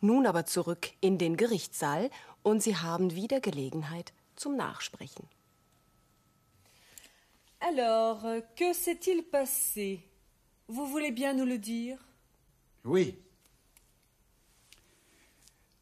Nun 0.00 0.26
aber 0.26 0.46
zurück 0.46 0.92
in 1.00 1.18
den 1.18 1.36
Gerichtssaal 1.36 2.10
und 2.42 2.62
Sie 2.62 2.76
haben 2.76 3.14
wieder 3.14 3.40
Gelegenheit 3.40 4.12
zum 4.36 4.56
Nachsprechen. 4.56 5.26
Alors, 7.60 8.22
que 8.54 8.72
s'est-il 8.72 9.24
passé? 9.24 10.04
Vous 10.68 10.86
voulez 10.86 11.10
bien 11.10 11.34
nous 11.34 11.46
le 11.46 11.58
dire? 11.58 11.98
Oui. 12.84 13.16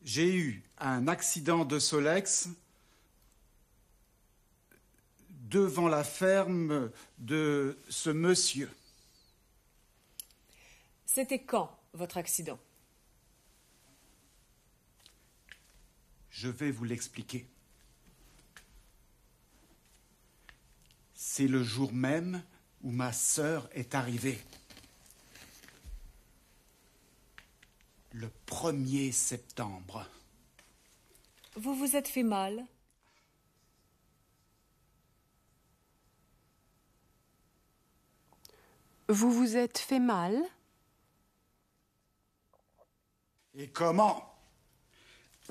J'ai 0.02 0.34
eu 0.34 0.62
un 0.78 1.06
accident 1.06 1.66
de 1.66 1.78
Solex 1.78 2.48
devant 5.50 5.88
la 5.88 6.04
ferme 6.04 6.90
de 7.18 7.78
ce 7.88 8.10
monsieur. 8.10 8.70
C'était 11.04 11.42
quand 11.42 11.70
votre 11.92 12.16
accident? 12.16 12.58
Je 16.30 16.48
vais 16.48 16.70
vous 16.70 16.84
l'expliquer. 16.84 17.46
C'est 21.14 21.48
le 21.48 21.62
jour 21.62 21.92
même 21.92 22.42
où 22.82 22.90
ma 22.90 23.12
sœur 23.12 23.68
est 23.72 23.94
arrivée. 23.94 24.38
Le 28.12 28.30
1er 28.46 29.12
septembre. 29.12 30.06
Vous 31.54 31.74
vous 31.74 31.96
êtes 31.96 32.08
fait 32.08 32.22
mal? 32.22 32.66
Vous 39.08 39.30
vous 39.30 39.56
êtes 39.56 39.78
fait 39.78 40.00
mal 40.00 40.36
Et 43.54 43.68
comment 43.68 44.36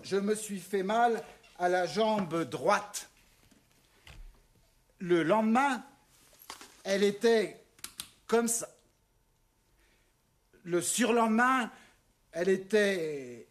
Je 0.04 0.18
me 0.18 0.36
suis 0.36 0.60
fait 0.60 0.84
mal 0.84 1.24
à 1.58 1.70
la 1.70 1.86
jambe 1.86 2.44
droite. 2.44 3.10
Le 5.00 5.24
lendemain, 5.24 5.86
elle 6.84 7.04
était 7.04 7.64
comme 8.28 8.50
ça. 8.50 8.68
Le 10.64 10.82
surlendemain, 10.82 11.72
elle 12.34 12.50
était 12.50 13.48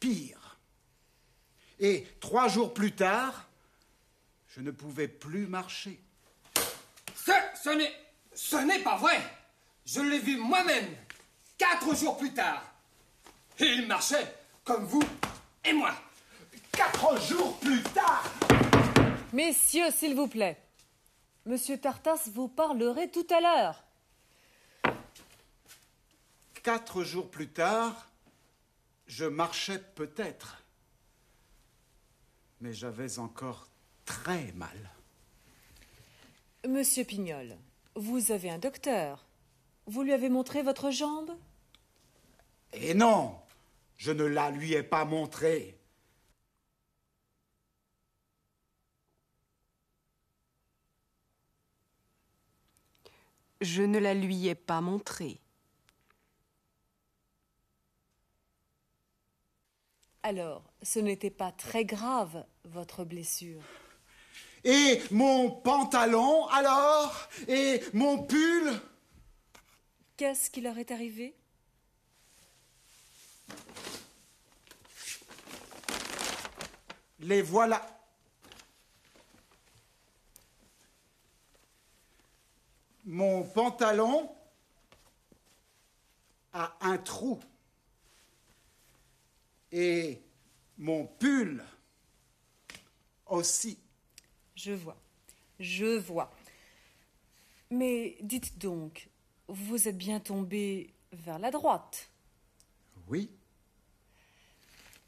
pire. 0.00 0.58
Et 1.80 2.06
trois 2.20 2.48
jours 2.48 2.74
plus 2.74 2.92
tard, 2.92 3.48
je 4.48 4.60
ne 4.60 4.70
pouvais 4.70 5.08
plus 5.08 5.46
marcher. 5.46 5.98
Ce, 7.14 7.32
ce 7.62 7.70
n'est, 7.70 8.03
ce 8.34 8.56
n'est 8.56 8.82
pas 8.82 8.96
vrai. 8.96 9.18
Je 9.86 10.00
l'ai 10.00 10.18
vu 10.18 10.36
moi-même, 10.36 10.88
quatre 11.58 11.94
jours 11.96 12.16
plus 12.16 12.32
tard. 12.32 12.62
Et 13.58 13.66
il 13.66 13.86
marchait 13.86 14.34
comme 14.64 14.84
vous 14.84 15.02
et 15.64 15.72
moi. 15.72 15.94
Quatre 16.72 17.20
jours 17.22 17.58
plus 17.60 17.82
tard 17.82 18.24
Messieurs, 19.32 19.90
s'il 19.90 20.14
vous 20.14 20.26
plaît. 20.26 20.60
Monsieur 21.46 21.78
Tartas 21.78 22.30
vous 22.32 22.48
parlerait 22.48 23.10
tout 23.10 23.26
à 23.30 23.40
l'heure. 23.40 23.84
Quatre 26.62 27.04
jours 27.04 27.30
plus 27.30 27.48
tard, 27.48 28.08
je 29.06 29.26
marchais 29.26 29.78
peut-être. 29.78 30.62
Mais 32.60 32.72
j'avais 32.72 33.18
encore 33.18 33.68
très 34.06 34.52
mal. 34.52 34.90
Monsieur 36.66 37.04
Pignol, 37.04 37.58
vous 37.96 38.32
avez 38.32 38.50
un 38.50 38.58
docteur. 38.58 39.26
Vous 39.86 40.02
lui 40.02 40.12
avez 40.12 40.28
montré 40.28 40.62
votre 40.62 40.90
jambe? 40.90 41.30
Et 42.72 42.94
non, 42.94 43.38
je 43.96 44.10
ne 44.10 44.24
la 44.24 44.50
lui 44.50 44.72
ai 44.72 44.82
pas 44.82 45.04
montrée. 45.04 45.78
Je 53.60 53.82
ne 53.82 53.98
la 53.98 54.14
lui 54.14 54.48
ai 54.48 54.54
pas 54.54 54.80
montrée. 54.80 55.40
Alors, 60.22 60.64
ce 60.82 60.98
n'était 60.98 61.30
pas 61.30 61.52
très 61.52 61.84
grave, 61.84 62.44
votre 62.64 63.04
blessure. 63.04 63.62
Et 64.64 65.02
mon 65.10 65.50
pantalon, 65.50 66.46
alors? 66.48 67.28
Et 67.46 67.82
mon 67.92 68.22
pull? 68.22 68.72
Qu'est-ce 70.16 70.48
qui 70.48 70.62
leur 70.62 70.78
est 70.78 70.90
arrivé? 70.90 71.36
Les 77.20 77.42
voilà. 77.42 77.86
Mon 83.04 83.42
pantalon 83.42 84.34
a 86.54 86.74
un 86.80 86.96
trou. 86.96 87.38
Et 89.72 90.22
mon 90.78 91.06
pull 91.06 91.62
aussi. 93.26 93.78
Je 94.54 94.72
vois. 94.72 94.96
Je 95.60 95.98
vois. 95.98 96.32
Mais 97.70 98.16
dites 98.20 98.58
donc, 98.58 99.08
vous 99.48 99.88
êtes 99.88 99.98
bien 99.98 100.20
tombé 100.20 100.92
vers 101.12 101.38
la 101.38 101.50
droite. 101.50 102.08
Oui. 103.08 103.30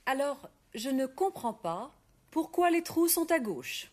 Alors, 0.04 0.48
je 0.74 0.88
ne 0.90 1.06
comprends 1.06 1.54
pas 1.54 1.92
pourquoi 2.30 2.70
les 2.70 2.82
trous 2.82 3.08
sont 3.08 3.30
à 3.30 3.38
gauche. 3.38 3.90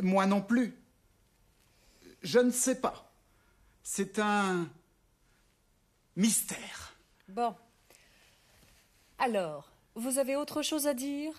Moi 0.00 0.26
non 0.26 0.42
plus. 0.42 0.76
Je 2.22 2.38
ne 2.38 2.50
sais 2.50 2.80
pas. 2.80 3.10
C'est 3.82 4.18
un 4.18 4.68
mystère. 6.16 6.94
Bon. 7.28 7.54
Alors, 9.18 9.70
vous 9.94 10.18
avez 10.18 10.36
autre 10.36 10.62
chose 10.62 10.86
à 10.86 10.94
dire? 10.94 11.32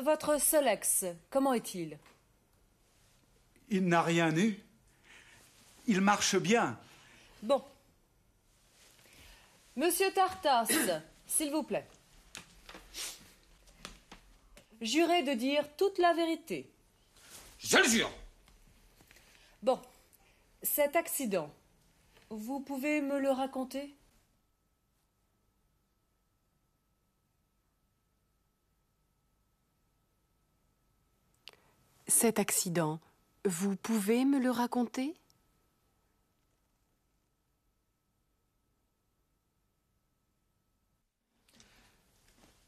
Votre 0.00 0.40
Solex, 0.40 1.04
comment 1.28 1.52
est-il? 1.52 1.98
Il 3.68 3.86
n'a 3.86 4.02
rien 4.02 4.34
eu. 4.36 4.58
Il 5.86 6.00
marche 6.00 6.36
bien. 6.36 6.78
Bon. 7.42 7.62
Monsieur 9.76 10.10
Tartas, 10.12 10.68
s'il 11.26 11.50
vous 11.50 11.62
plaît. 11.62 11.86
Jurez 14.80 15.22
de 15.22 15.34
dire 15.34 15.64
toute 15.76 15.98
la 15.98 16.14
vérité. 16.14 16.70
Je 17.58 17.76
le 17.76 17.84
jure. 17.84 18.10
Bon. 19.62 19.80
Cet 20.62 20.96
accident, 20.96 21.52
vous 22.30 22.60
pouvez 22.60 23.00
me 23.00 23.18
le 23.18 23.30
raconter? 23.30 23.94
Cet 32.14 32.38
accident, 32.38 33.00
vous 33.46 33.74
pouvez 33.74 34.24
me 34.24 34.38
le 34.38 34.50
raconter? 34.50 35.16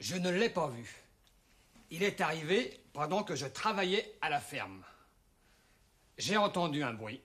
Je 0.00 0.16
ne 0.16 0.30
l'ai 0.30 0.48
pas 0.48 0.68
vu. 0.68 1.04
Il 1.90 2.02
est 2.02 2.20
arrivé 2.20 2.80
pendant 2.94 3.22
que 3.22 3.36
je 3.36 3.46
travaillais 3.46 4.16
à 4.22 4.30
la 4.30 4.40
ferme. 4.40 4.82
J'ai 6.16 6.38
entendu 6.38 6.82
un 6.82 6.94
bruit. 6.94 7.20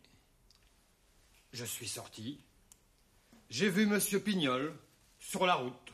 Je 1.53 1.65
suis 1.65 1.87
sorti. 1.87 2.43
J'ai 3.49 3.69
vu 3.69 3.87
Monsieur 3.87 4.21
Pignol 4.21 4.77
sur 5.19 5.47
la 5.47 5.55
route. 5.55 5.93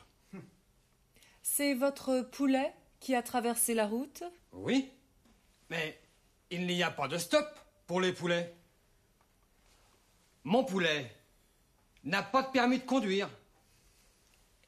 C'est 1.42 1.74
votre 1.74 2.20
poulet 2.22 2.74
qui 3.00 3.14
a 3.14 3.22
traversé 3.22 3.72
la 3.74 3.86
route? 3.86 4.24
Oui, 4.52 4.90
mais 5.70 5.98
il 6.50 6.66
n'y 6.66 6.82
a 6.82 6.90
pas 6.90 7.08
de 7.08 7.18
stop 7.18 7.46
pour 7.86 8.00
les 8.00 8.12
poulets. 8.12 8.54
Mon 10.44 10.64
poulet 10.64 11.14
n'a 12.04 12.22
pas 12.22 12.42
de 12.42 12.50
permis 12.50 12.78
de 12.78 12.84
conduire. 12.84 13.28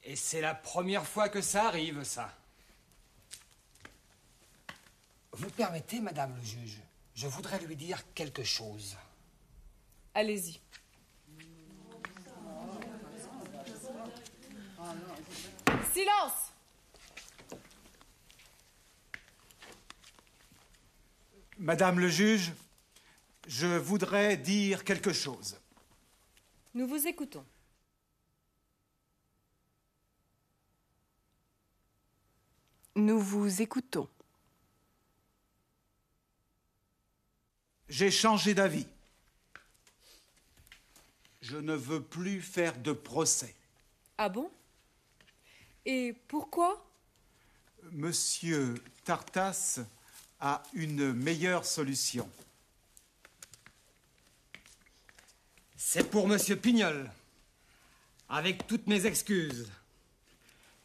Et 0.03 0.15
c'est 0.15 0.41
la 0.41 0.55
première 0.55 1.05
fois 1.05 1.29
que 1.29 1.41
ça 1.41 1.67
arrive, 1.67 2.03
ça. 2.03 2.33
Vous 5.31 5.49
permettez, 5.51 5.99
Madame 5.99 6.35
le 6.35 6.43
juge, 6.43 6.79
je 7.15 7.27
voudrais 7.27 7.59
lui 7.59 7.75
dire 7.75 8.03
quelque 8.13 8.43
chose. 8.43 8.97
Allez-y. 10.13 10.59
Silence 15.93 16.48
Madame 21.59 21.99
le 21.99 22.07
juge, 22.07 22.53
je 23.45 23.67
voudrais 23.67 24.37
dire 24.37 24.85
quelque 24.85 25.11
chose. 25.11 25.57
Nous 26.73 26.87
vous 26.87 27.05
écoutons. 27.05 27.45
Nous 32.95 33.19
vous 33.19 33.61
écoutons. 33.61 34.07
J'ai 37.89 38.09
changé 38.09 38.53
d'avis. 38.53 38.87
Je 41.41 41.57
ne 41.57 41.73
veux 41.73 42.01
plus 42.01 42.41
faire 42.41 42.77
de 42.77 42.93
procès. 42.93 43.53
Ah 44.17 44.29
bon? 44.29 44.49
Et 45.85 46.13
pourquoi? 46.29 46.85
Monsieur 47.91 48.75
Tartas 49.03 49.79
a 50.39 50.63
une 50.73 51.13
meilleure 51.13 51.65
solution. 51.65 52.29
C'est 55.75 56.09
pour 56.09 56.27
Monsieur 56.27 56.55
Pignol. 56.55 57.09
Avec 58.29 58.67
toutes 58.67 58.85
mes 58.85 59.05
excuses. 59.05 59.71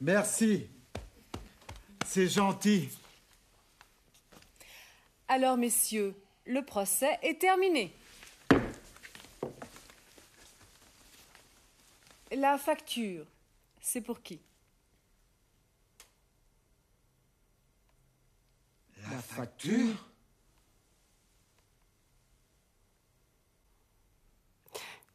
Merci. 0.00 0.66
C'est 2.06 2.28
gentil. 2.28 2.88
Alors, 5.28 5.56
messieurs, 5.56 6.14
le 6.46 6.64
procès 6.64 7.18
est 7.22 7.40
terminé. 7.40 7.94
La 12.32 12.56
facture, 12.58 13.26
c'est 13.80 14.00
pour 14.00 14.22
qui? 14.22 14.40
Facture 19.34 19.98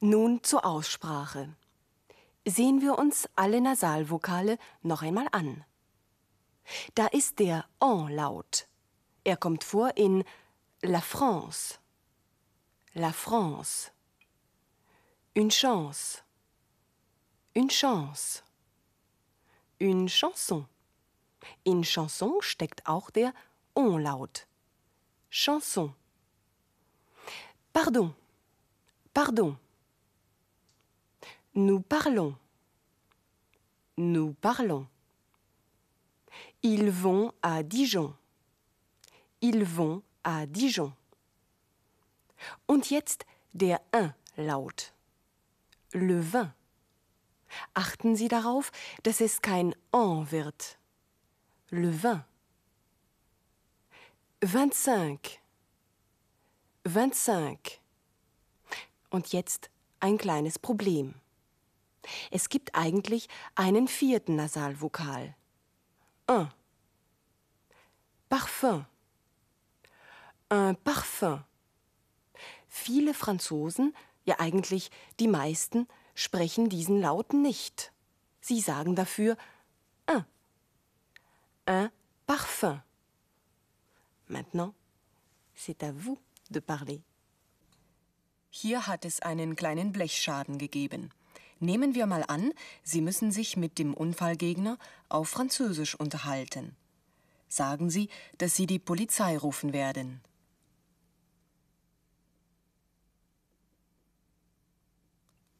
Nun 0.01 0.43
zur 0.43 0.65
Aussprache. 0.65 1.55
Sehen 2.45 2.81
wir 2.81 2.97
uns 2.97 3.27
alle 3.35 3.59
Nasalvokale 3.59 4.57
noch 4.81 5.01
einmal 5.01 5.27
an. 5.33 5.65
Da 6.95 7.07
ist 7.07 7.39
der 7.39 7.65
En-Laut. 7.81 8.67
Er 9.25 9.35
kommt 9.35 9.65
vor 9.65 9.97
in 9.97 10.23
La 10.81 11.01
France. 11.01 11.79
La 12.93 13.11
France. 13.11 13.91
Une 15.35 15.51
chance. 15.51 16.23
Une 17.53 17.69
chance. 17.69 18.43
Une 19.81 20.07
chanson. 20.07 20.65
In 21.63 21.83
Chanson 21.83 22.41
steckt 22.41 22.85
auch 22.87 23.09
der 23.09 23.33
En-Laut. 23.79 24.45
Chanson. 25.29 25.93
Pardon. 27.71 28.13
Pardon. 29.13 29.55
Nous 31.55 31.79
parlons. 31.79 32.35
Nous 33.95 34.33
parlons. 34.33 34.85
Ils 36.61 36.91
vont 36.91 37.31
à 37.41 37.63
Dijon. 37.63 38.13
Ils 39.39 39.63
vont 39.63 40.03
à 40.25 40.45
Dijon. 40.45 40.91
Und 42.67 42.91
jetzt 42.91 43.25
der 43.53 43.79
Ein-Laut. 43.93 44.93
Le 45.93 46.19
vin. 46.19 46.53
Achten 47.75 48.17
Sie 48.17 48.27
darauf, 48.27 48.71
dass 49.03 49.21
es 49.21 49.41
kein 49.41 49.73
En 49.93 50.29
wird. 50.31 50.77
Le 51.71 51.91
vin. 51.91 52.25
25. 54.41 55.41
25. 56.85 57.81
Und 59.09 59.33
jetzt 59.33 59.69
ein 59.99 60.17
kleines 60.17 60.57
Problem. 60.57 61.15
Es 62.31 62.47
gibt 62.47 62.73
eigentlich 62.73 63.27
einen 63.55 63.89
vierten 63.89 64.37
Nasalvokal. 64.37 65.35
Un. 66.29 66.49
Parfum. 68.29 68.85
Un 70.49 70.77
parfum. 70.85 71.43
Viele 72.69 73.13
Franzosen, 73.13 73.93
ja 74.23 74.39
eigentlich 74.39 74.89
die 75.19 75.27
meisten, 75.27 75.85
sprechen 76.15 76.69
diesen 76.69 77.01
Laut 77.01 77.33
nicht. 77.33 77.91
Sie 78.39 78.61
sagen 78.61 78.95
dafür 78.95 79.35
un. 80.09 80.23
Un 81.67 81.89
parfum. 82.25 82.81
Maintenant, 84.29 84.73
c'est 85.55 85.83
à 85.83 85.91
vous 85.91 86.19
de 86.51 86.59
parler. 86.59 87.01
Hier 88.51 88.87
hat 88.87 89.03
es 89.03 89.21
einen 89.21 89.55
kleinen 89.55 89.91
Blechschaden 89.91 90.57
gegeben. 90.57 91.09
Nehmen 91.59 91.93
wir 91.93 92.05
mal 92.05 92.23
an, 92.27 92.53
Sie 92.83 93.01
müssen 93.01 93.31
sich 93.31 93.57
mit 93.57 93.79
dem 93.79 93.93
Unfallgegner 93.93 94.77
auf 95.09 95.29
Französisch 95.29 95.95
unterhalten. 95.95 96.75
Sagen 97.47 97.89
Sie, 97.89 98.07
dass 98.37 98.55
Sie 98.55 98.67
die 98.67 98.79
Polizei 98.79 99.37
rufen 99.37 99.73
werden. 99.73 100.21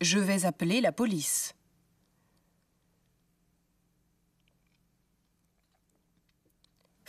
Je 0.02 0.26
vais 0.28 0.46
appeler 0.46 0.82
la 0.82 0.92
police. 0.92 1.54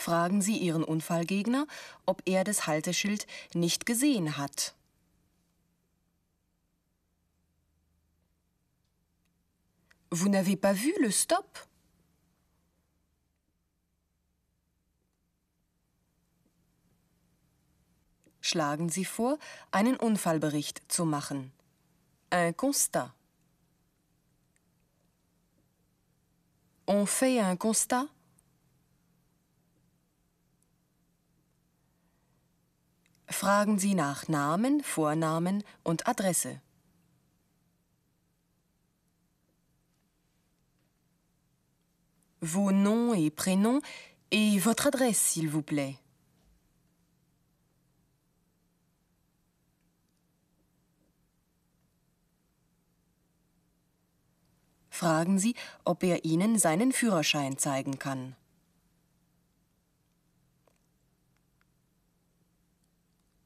Fragen 0.01 0.41
Sie 0.41 0.57
Ihren 0.57 0.83
Unfallgegner, 0.83 1.67
ob 2.07 2.23
er 2.25 2.43
das 2.43 2.67
Halteschild 2.67 3.27
nicht 3.53 3.85
gesehen 3.85 4.39
hat. 4.39 4.75
Vous 10.11 10.31
n'avez 10.31 10.57
pas 10.57 10.75
vu 10.75 10.91
le 11.01 11.13
stop 11.13 11.69
Schlagen 18.41 18.89
Sie 18.89 19.05
vor, 19.05 19.39
einen 19.71 19.97
Unfallbericht 19.97 20.81
zu 20.89 21.05
machen. 21.05 21.53
Un 22.33 22.57
constat. 22.57 23.13
On 26.87 27.07
fait 27.07 27.39
un 27.39 27.57
constat 27.59 28.09
Fragen 33.31 33.79
Sie 33.79 33.95
nach 33.95 34.29
Namen, 34.29 34.83
Vornamen 34.83 35.62
und 35.85 36.09
Adresse. 36.09 36.61
Vos 42.40 42.73
noms 42.73 43.14
et 43.14 43.31
prénoms 43.31 43.83
et 44.31 44.59
votre 44.59 44.88
adresse, 44.88 45.19
s'il 45.19 45.49
vous 45.49 45.62
plaît. 45.62 45.97
Fragen 54.90 55.38
Sie, 55.38 55.55
ob 55.85 56.03
er 56.03 56.25
Ihnen 56.25 56.59
seinen 56.59 56.93
Führerschein 56.93 57.57
zeigen 57.57 57.99
kann. 57.99 58.35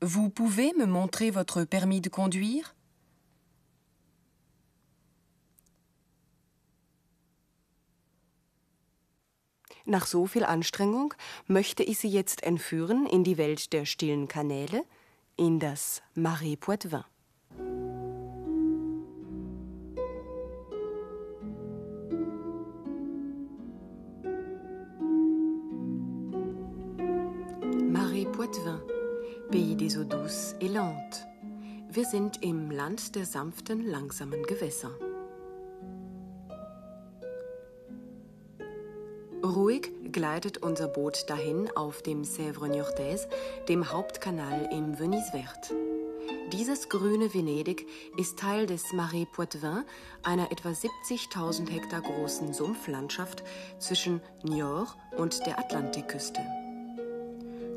Vous 0.06 0.28
pouvez 0.28 0.74
me 0.76 0.84
montrer 0.84 1.30
votre 1.30 1.64
permis 1.64 2.02
de 2.02 2.10
conduire? 2.10 2.74
Nach 9.86 10.06
so 10.06 10.26
viel 10.26 10.44
Anstrengung 10.44 11.14
möchte 11.46 11.82
ich 11.82 11.98
Sie 11.98 12.08
jetzt 12.08 12.42
entführen 12.42 13.06
in 13.06 13.24
die 13.24 13.38
Welt 13.38 13.72
der 13.72 13.86
stillen 13.86 14.28
Kanäle, 14.28 14.84
in 15.38 15.58
das 15.58 16.02
Marais 16.14 16.58
Poitevin. 16.58 17.04
Marais 27.90 28.26
Poitevin, 28.32 28.80
Pays 29.50 29.76
des 29.76 29.96
eaux 29.98 30.04
douces 30.04 30.56
et 30.60 30.68
lentes. 30.68 31.26
Wir 31.90 32.04
sind 32.04 32.42
im 32.42 32.70
Land 32.70 33.14
der 33.14 33.24
sanften, 33.24 33.86
langsamen 33.86 34.42
Gewässer. 34.44 34.90
Ruhig 39.44 39.92
gleitet 40.10 40.58
unser 40.58 40.88
Boot 40.88 41.28
dahin 41.28 41.68
auf 41.76 42.02
dem 42.02 42.22
Sèvres 42.22 42.68
Niortaise, 42.68 43.28
dem 43.68 43.92
Hauptkanal 43.92 44.68
im 44.72 44.98
Venise 44.98 45.30
Vert. 45.30 45.72
Dieses 46.52 46.88
grüne 46.88 47.32
Venedig 47.34 47.86
ist 48.16 48.38
Teil 48.38 48.66
des 48.66 48.92
Marais 48.92 49.26
Poitevin, 49.32 49.84
einer 50.22 50.50
etwa 50.50 50.70
70.000 50.70 51.68
Hektar 51.68 52.00
großen 52.00 52.52
Sumpflandschaft 52.54 53.44
zwischen 53.78 54.20
Niort 54.42 54.96
und 55.16 55.46
der 55.46 55.58
Atlantikküste. 55.58 56.40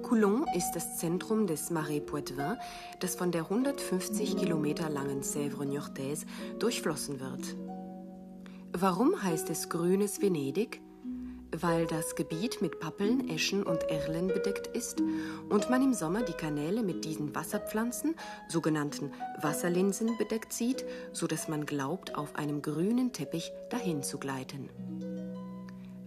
Coulon 0.08 0.46
ist 0.56 0.72
das 0.72 0.96
Zentrum 0.96 1.48
des 1.48 1.70
Marais 1.70 2.00
Poitevin, 2.00 2.56
das 3.02 3.15
von 3.15 3.34
der 3.34 3.41
150 3.41 4.38
Kilometer 4.38 4.89
langen 4.89 5.22
Sèvres 5.22 5.65
Niortaise 5.65 6.26
durchflossen 6.60 7.20
wird. 7.20 7.58
Warum 8.72 9.22
heißt 9.22 9.50
es 9.50 9.67
grünes 9.67 10.22
Venedig? 10.22 10.80
weil 11.62 11.88
das 11.88 12.15
Gebiet 12.15 12.62
mit 12.62 12.82
Pappeln, 12.82 13.30
Eschen 13.30 13.63
und 13.63 13.82
Erlen 13.84 14.28
bedeckt 14.28 14.67
ist 14.67 15.02
und 15.50 15.70
man 15.70 15.82
im 15.82 15.93
Sommer 15.93 16.22
die 16.22 16.34
Kanäle 16.34 16.84
mit 16.84 17.06
diesen 17.06 17.34
Wasserpflanzen, 17.34 18.15
sogenannten 18.50 19.12
Wasserlinsen, 19.41 20.17
bedeckt 20.17 20.52
sieht, 20.52 20.84
so 21.13 21.26
dass 21.26 21.48
man 21.48 21.65
glaubt, 21.65 22.15
auf 22.15 22.36
einem 22.36 22.62
grünen 22.62 23.13
Teppich 23.13 23.54
dahin 23.70 24.04
zu 24.04 24.17
gleiten. 24.17 24.70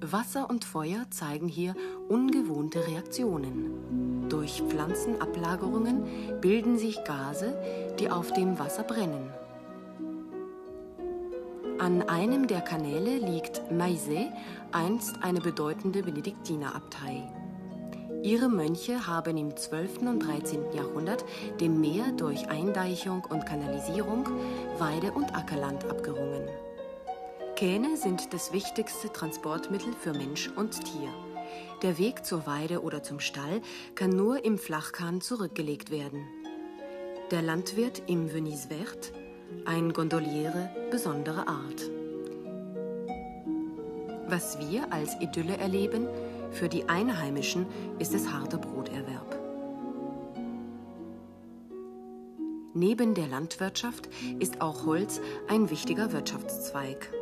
Wasser 0.02 0.48
und 0.48 0.64
Feuer 0.64 1.06
zeigen 1.10 1.46
hier 1.46 1.74
ungewohnte 2.08 2.86
Reaktionen. 2.86 4.28
Durch 4.30 4.62
Pflanzenablagerungen 4.68 6.40
bilden 6.40 6.78
sich 6.78 7.04
Gase, 7.04 7.54
die 7.98 8.10
auf 8.10 8.32
dem 8.32 8.58
Wasser 8.58 8.82
brennen. 8.82 9.30
An 11.78 12.02
einem 12.08 12.46
der 12.46 12.60
Kanäle 12.60 13.18
liegt 13.18 13.70
Maizet, 13.70 14.28
einst 14.72 15.22
eine 15.22 15.40
bedeutende 15.40 16.02
Benediktinerabtei. 16.02 17.30
Ihre 18.22 18.48
Mönche 18.48 19.06
haben 19.06 19.36
im 19.36 19.56
12. 19.56 20.02
und 20.02 20.20
13. 20.20 20.72
Jahrhundert 20.74 21.24
dem 21.58 21.80
Meer 21.80 22.12
durch 22.12 22.48
Eindeichung 22.48 23.24
und 23.24 23.46
Kanalisierung 23.46 24.26
Weide- 24.78 25.12
und 25.12 25.34
Ackerland 25.34 25.84
abgerungen. 25.86 26.48
Kähne 27.60 27.98
sind 27.98 28.32
das 28.32 28.54
wichtigste 28.54 29.12
Transportmittel 29.12 29.92
für 29.92 30.14
Mensch 30.14 30.48
und 30.56 30.82
Tier. 30.82 31.10
Der 31.82 31.98
Weg 31.98 32.24
zur 32.24 32.46
Weide 32.46 32.82
oder 32.82 33.02
zum 33.02 33.20
Stall 33.20 33.60
kann 33.94 34.08
nur 34.08 34.46
im 34.46 34.56
Flachkahn 34.56 35.20
zurückgelegt 35.20 35.90
werden. 35.90 36.26
Der 37.30 37.42
Landwirt 37.42 38.04
im 38.06 38.32
Venise 38.32 38.68
Vert 38.68 39.12
ein 39.66 39.92
Gondoliere 39.92 40.70
besonderer 40.90 41.48
Art. 41.48 41.90
Was 44.26 44.58
wir 44.58 44.90
als 44.90 45.20
Idylle 45.20 45.58
erleben, 45.58 46.08
für 46.52 46.70
die 46.70 46.88
Einheimischen 46.88 47.66
ist 47.98 48.14
es 48.14 48.32
harter 48.32 48.56
Broterwerb. 48.56 49.38
Neben 52.72 53.12
der 53.12 53.26
Landwirtschaft 53.26 54.08
ist 54.38 54.62
auch 54.62 54.86
Holz 54.86 55.20
ein 55.46 55.68
wichtiger 55.68 56.12
Wirtschaftszweig. 56.12 57.12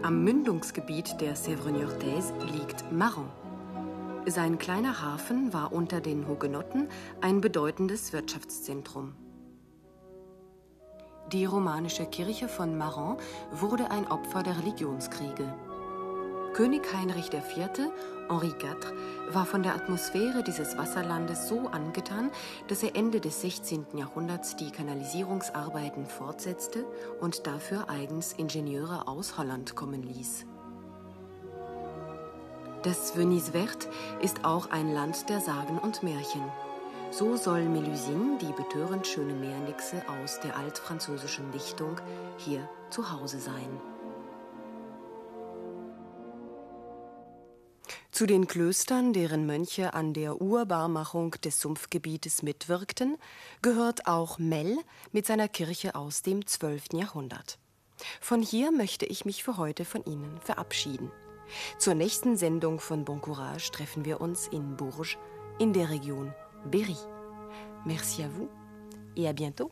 Am 0.00 0.22
Mündungsgebiet 0.22 1.20
der 1.20 1.34
Sèvres 1.34 1.72
Niortaise 1.72 2.32
liegt 2.52 2.92
Marron. 2.92 3.28
Sein 4.26 4.56
kleiner 4.56 5.02
Hafen 5.02 5.52
war 5.52 5.72
unter 5.72 6.00
den 6.00 6.28
Hugenotten 6.28 6.88
ein 7.20 7.40
bedeutendes 7.40 8.12
Wirtschaftszentrum. 8.12 9.16
Die 11.32 11.46
romanische 11.46 12.06
Kirche 12.06 12.48
von 12.48 12.78
Marron 12.78 13.16
wurde 13.50 13.90
ein 13.90 14.06
Opfer 14.06 14.44
der 14.44 14.56
Religionskriege. 14.58 15.52
König 16.54 16.92
Heinrich 16.92 17.32
IV., 17.32 17.90
Henri 18.28 18.48
IV., 18.48 18.92
war 19.30 19.46
von 19.46 19.62
der 19.62 19.74
Atmosphäre 19.74 20.42
dieses 20.42 20.76
Wasserlandes 20.76 21.48
so 21.48 21.68
angetan, 21.68 22.30
dass 22.68 22.82
er 22.82 22.96
Ende 22.96 23.20
des 23.20 23.40
16. 23.42 23.86
Jahrhunderts 23.94 24.56
die 24.56 24.70
Kanalisierungsarbeiten 24.70 26.06
fortsetzte 26.06 26.84
und 27.20 27.46
dafür 27.46 27.88
eigens 27.88 28.32
Ingenieure 28.32 29.06
aus 29.08 29.38
Holland 29.38 29.76
kommen 29.76 30.02
ließ. 30.02 30.46
Das 32.82 33.16
Venise 33.16 33.52
Vert 33.52 33.88
ist 34.22 34.44
auch 34.44 34.70
ein 34.70 34.92
Land 34.92 35.28
der 35.28 35.40
Sagen 35.40 35.78
und 35.78 36.02
Märchen. 36.02 36.44
So 37.10 37.36
soll 37.36 37.68
Melusine, 37.68 38.38
die 38.38 38.52
betörend 38.52 39.06
schöne 39.06 39.32
Meernixe 39.32 40.02
aus 40.22 40.40
der 40.40 40.56
altfranzösischen 40.56 41.50
Dichtung, 41.50 41.96
hier 42.36 42.68
zu 42.90 43.10
Hause 43.10 43.40
sein. 43.40 43.80
Zu 48.18 48.26
den 48.26 48.48
Klöstern, 48.48 49.12
deren 49.12 49.46
Mönche 49.46 49.94
an 49.94 50.12
der 50.12 50.40
Urbarmachung 50.40 51.30
des 51.44 51.60
Sumpfgebietes 51.60 52.42
mitwirkten, 52.42 53.16
gehört 53.62 54.08
auch 54.08 54.40
Mel 54.40 54.76
mit 55.12 55.24
seiner 55.24 55.46
Kirche 55.46 55.94
aus 55.94 56.22
dem 56.22 56.44
12. 56.44 56.94
Jahrhundert. 56.94 57.60
Von 58.20 58.42
hier 58.42 58.72
möchte 58.72 59.06
ich 59.06 59.24
mich 59.24 59.44
für 59.44 59.56
heute 59.56 59.84
von 59.84 60.04
Ihnen 60.04 60.40
verabschieden. 60.40 61.12
Zur 61.78 61.94
nächsten 61.94 62.36
Sendung 62.36 62.80
von 62.80 63.04
Bon 63.04 63.20
Courage 63.20 63.70
treffen 63.70 64.04
wir 64.04 64.20
uns 64.20 64.48
in 64.48 64.76
Bourges 64.76 65.16
in 65.60 65.72
der 65.72 65.88
Region 65.88 66.34
Berry. 66.68 66.96
Merci 67.84 68.24
à 68.24 68.28
vous 68.28 68.48
et 69.14 69.28
à 69.28 69.32
bientôt. 69.32 69.70